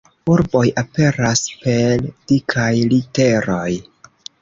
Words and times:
Urboj 0.35 0.63
aperas 0.81 1.45
per 1.67 2.03
dikaj 2.33 2.73
literoj. 2.97 3.71